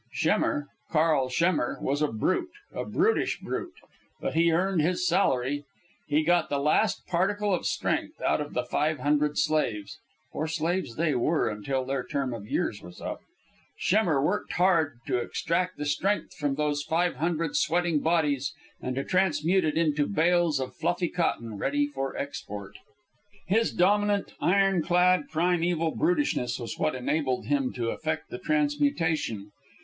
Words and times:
Schemmer, 0.11 0.65
Karl 0.89 1.29
Schemmer, 1.29 1.77
was 1.79 2.01
a 2.01 2.07
brute, 2.11 2.49
a 2.73 2.83
brutish 2.85 3.39
brute. 3.39 3.75
But 4.19 4.33
he 4.33 4.51
earned 4.51 4.81
his 4.81 5.07
salary. 5.07 5.63
He 6.07 6.23
got 6.23 6.49
the 6.49 6.57
last 6.57 7.05
particle 7.05 7.53
of 7.53 7.67
strength 7.67 8.19
out 8.19 8.41
of 8.41 8.55
the 8.55 8.63
five 8.63 8.97
hundred 9.01 9.37
slaves; 9.37 9.99
for 10.31 10.47
slaves 10.47 10.95
they 10.95 11.13
were 11.13 11.47
until 11.47 11.85
their 11.85 12.03
term 12.03 12.33
of 12.33 12.47
years 12.47 12.81
was 12.81 12.99
up. 12.99 13.19
Schemmer 13.77 14.19
worked 14.25 14.53
hard 14.53 14.97
to 15.05 15.17
extract 15.19 15.77
the 15.77 15.85
strength 15.85 16.33
from 16.33 16.55
those 16.55 16.81
five 16.81 17.17
hundred 17.17 17.55
sweating 17.55 17.99
bodies 17.99 18.55
and 18.81 18.95
to 18.95 19.03
transmute 19.03 19.63
it 19.63 19.77
into 19.77 20.07
bales 20.07 20.59
of 20.59 20.75
fluffy 20.75 21.09
cotton 21.09 21.59
ready 21.59 21.85
for 21.85 22.17
export. 22.17 22.73
His 23.45 23.71
dominant, 23.71 24.33
iron 24.41 24.81
clad, 24.81 25.29
primeval 25.29 25.91
brutishness 25.95 26.57
was 26.57 26.79
what 26.79 26.95
enabled 26.95 27.45
him 27.45 27.71
to 27.73 27.91
effect 27.91 28.31
the 28.31 28.39
transmutation. 28.39 29.51